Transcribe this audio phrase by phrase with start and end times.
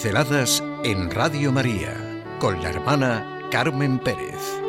[0.00, 1.92] Pinceladas en Radio María
[2.38, 4.60] con la hermana Carmen Pérez.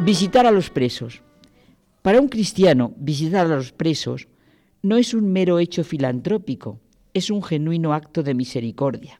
[0.00, 1.22] Visitar a los presos.
[2.02, 4.28] Para un cristiano, visitar a los presos
[4.82, 6.80] no es un mero hecho filantrópico,
[7.14, 9.18] es un genuino acto de misericordia.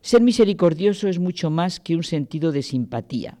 [0.00, 3.38] Ser misericordioso es mucho más que un sentido de simpatía.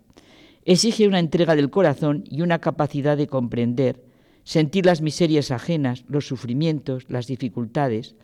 [0.64, 4.13] Exige una entrega del corazón y una capacidad de comprender,
[4.44, 8.14] sentir las miserias ajenas, los sufrimientos, las dificultades.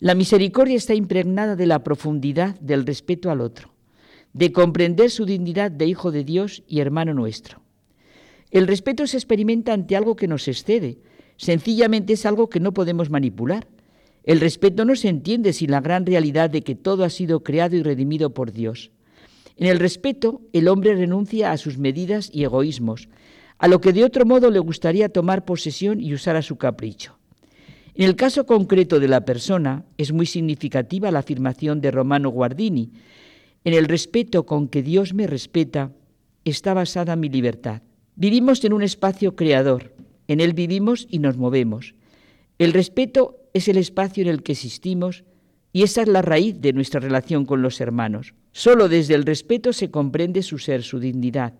[0.00, 3.72] La misericordia está impregnada de la profundidad del respeto al otro,
[4.32, 7.62] de comprender su dignidad de hijo de Dios y hermano nuestro.
[8.50, 10.98] El respeto se experimenta ante algo que nos excede,
[11.36, 13.66] sencillamente es algo que no podemos manipular.
[14.24, 17.76] El respeto no se entiende sin la gran realidad de que todo ha sido creado
[17.76, 18.90] y redimido por Dios.
[19.56, 23.08] En el respeto, el hombre renuncia a sus medidas y egoísmos,
[23.64, 27.16] a lo que de otro modo le gustaría tomar posesión y usar a su capricho.
[27.94, 32.92] En el caso concreto de la persona, es muy significativa la afirmación de Romano Guardini.
[33.64, 35.92] En el respeto con que Dios me respeta
[36.44, 37.80] está basada mi libertad.
[38.16, 39.94] Vivimos en un espacio creador,
[40.28, 41.94] en él vivimos y nos movemos.
[42.58, 45.24] El respeto es el espacio en el que existimos
[45.72, 48.34] y esa es la raíz de nuestra relación con los hermanos.
[48.52, 51.54] Solo desde el respeto se comprende su ser, su dignidad,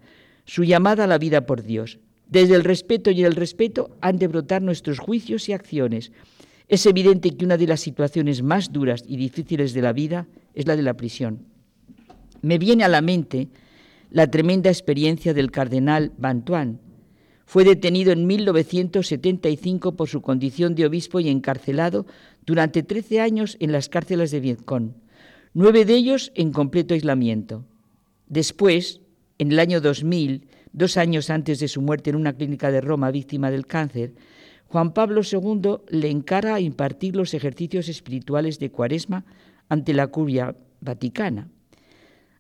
[0.44, 1.98] su llamada a la vida por Dios.
[2.28, 6.12] Desde el respeto y el respeto han de brotar nuestros juicios y acciones.
[6.68, 10.66] Es evidente que una de las situaciones más duras y difíciles de la vida es
[10.66, 11.46] la de la prisión.
[12.42, 13.48] Me viene a la mente
[14.10, 16.80] la tremenda experiencia del cardenal Bantuan,
[17.46, 22.06] fue detenido en 1975 por su condición de obispo y encarcelado
[22.46, 24.92] durante 13 años en las cárceles de Vietcong,
[25.52, 27.64] nueve de ellos en completo aislamiento.
[28.28, 29.00] Después,
[29.38, 33.10] en el año 2000, dos años antes de su muerte en una clínica de Roma
[33.10, 34.14] víctima del cáncer,
[34.66, 39.24] Juan Pablo II le encara a impartir los ejercicios espirituales de Cuaresma
[39.68, 41.48] ante la curia vaticana.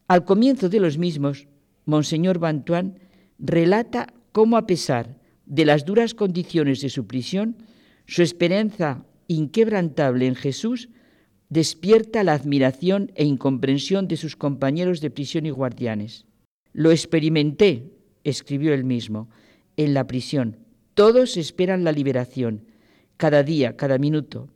[0.08, 1.46] Al comienzo de los mismos,
[1.86, 2.98] Monseñor Bantuán
[3.38, 5.16] relata cómo a pesar
[5.46, 7.56] de las duras condiciones de su prisión,
[8.06, 10.88] su esperanza inquebrantable en Jesús
[11.48, 16.26] despierta la admiración e incomprensión de sus compañeros de prisión y guardianes.
[16.74, 17.92] Lo experimenté,
[18.24, 19.30] escribió él mismo,
[19.76, 20.58] en la prisión.
[20.94, 22.66] Todos esperan la liberación,
[23.16, 24.48] cada día, cada minuto.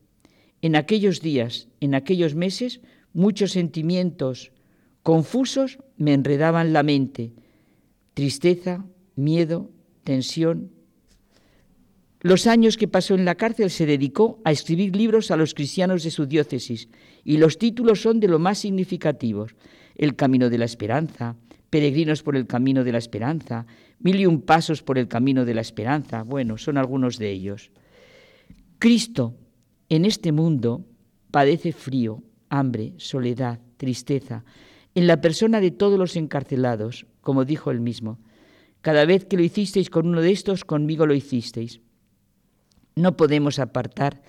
[0.60, 2.80] En aquellos días, en aquellos meses,
[3.12, 4.52] muchos sentimientos
[5.02, 7.32] confusos me enredaban la mente.
[8.14, 9.70] Tristeza, miedo,
[10.02, 10.72] tensión.
[12.20, 16.02] Los años que pasó en la cárcel se dedicó a escribir libros a los cristianos
[16.02, 16.88] de su diócesis
[17.24, 19.54] y los títulos son de lo más significativos.
[19.94, 21.36] El Camino de la Esperanza,
[21.70, 23.66] Peregrinos por el Camino de la Esperanza,
[24.00, 26.22] Mil y un Pasos por el Camino de la Esperanza.
[26.22, 27.70] Bueno, son algunos de ellos.
[28.78, 29.34] Cristo
[29.88, 30.86] en este mundo
[31.30, 34.44] padece frío, hambre, soledad, tristeza,
[34.94, 38.18] en la persona de todos los encarcelados, como dijo él mismo.
[38.80, 41.80] Cada vez que lo hicisteis con uno de estos, conmigo lo hicisteis.
[42.94, 44.22] No podemos apartar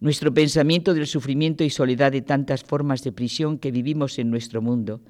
[0.00, 4.62] nuestro pensamiento del sufrimiento y soledad de tantas formas de prisión que vivimos en nuestro
[4.62, 5.00] mundo.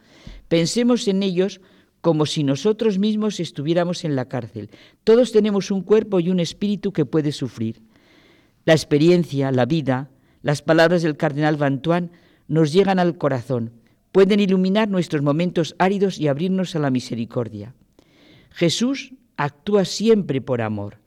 [0.49, 1.61] Pensemos en ellos
[2.01, 4.71] como si nosotros mismos estuviéramos en la cárcel.
[5.03, 7.83] Todos tenemos un cuerpo y un espíritu que puede sufrir.
[8.65, 10.11] La experiencia, la vida,
[10.43, 12.13] las palabras del cardenal Bantuán
[12.47, 13.73] nos llegan al corazón,
[14.13, 17.75] pueden iluminar nuestros momentos áridos y abrirnos a la misericordia.
[18.51, 20.99] Jesús actúa siempre por amor.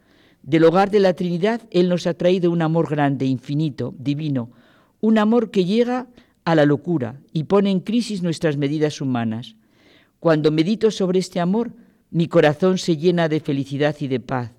[0.50, 4.50] Del hogar de la Trinidad, Él nos ha traído un amor grande, infinito, divino,
[5.00, 6.08] un amor que llega
[6.44, 9.58] a la locura y pone en crisis nuestras medidas humanas.
[10.20, 11.74] Cuando medito sobre este amor,
[12.10, 14.52] mi corazón se llena de felicidad y de paz.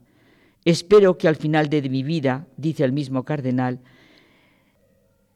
[0.65, 3.81] Espero que al final de mi vida, dice el mismo cardenal,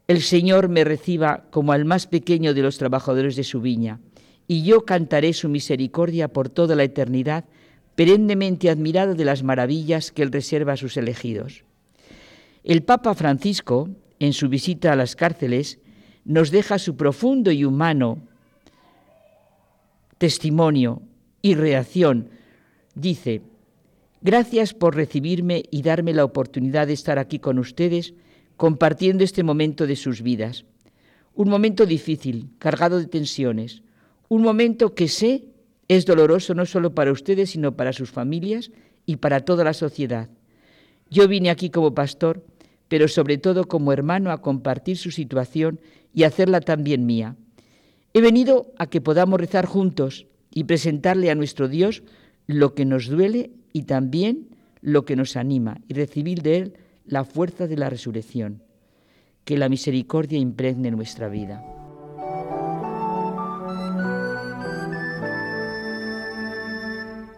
[0.06, 3.98] el Señor me reciba como al más pequeño de los trabajadores de su viña
[4.46, 7.44] y yo cantaré su misericordia por toda la eternidad,
[7.94, 11.64] perennemente admirado de las maravillas que Él reserva a sus elegidos.
[12.64, 13.88] El Papa Francisco,
[14.18, 15.78] en su visita a las cárceles,
[16.24, 18.18] nos deja su profundo y humano
[20.18, 21.02] testimonio
[21.42, 22.30] y reacción.
[22.94, 23.42] Dice,
[24.22, 28.14] gracias por recibirme y darme la oportunidad de estar aquí con ustedes
[28.56, 30.64] compartiendo este momento de sus vidas.
[31.34, 33.82] Un momento difícil, cargado de tensiones,
[34.28, 35.44] un momento que sé
[35.88, 38.70] es doloroso no solo para ustedes, sino para sus familias
[39.06, 40.28] y para toda la sociedad.
[41.10, 42.44] Yo vine aquí como pastor,
[42.88, 45.80] pero sobre todo como hermano a compartir su situación
[46.14, 47.36] y hacerla también mía.
[48.12, 52.02] He venido a que podamos rezar juntos y presentarle a nuestro Dios
[52.46, 54.48] lo que nos duele y también
[54.80, 56.74] lo que nos anima y recibir de Él
[57.06, 58.62] la fuerza de la resurrección.
[59.44, 61.83] Que la misericordia impregne nuestra vida.